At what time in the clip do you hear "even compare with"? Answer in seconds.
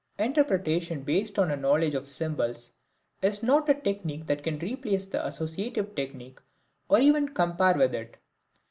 6.99-7.93